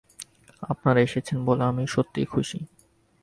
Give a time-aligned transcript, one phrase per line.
[0.61, 2.59] আপনারা এসেছেন বলে আমি সত্যিই খুশি।